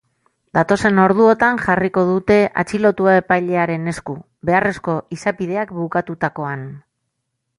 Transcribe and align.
Datozen 0.57 1.01
orduotan 1.01 1.59
jarriko 1.65 2.05
dute 2.07 2.37
atxilotua 2.61 3.13
epailearen 3.19 3.85
esku, 3.93 4.17
beharrezko 4.51 4.97
izapideak 5.19 5.77
bukatutakoan. 5.83 6.67